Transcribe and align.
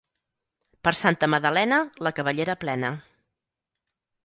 Per 0.87 0.93
Santa 1.01 1.29
Magdalena, 1.33 1.79
la 2.07 2.13
cabellera 2.21 2.57
plena. 2.65 2.93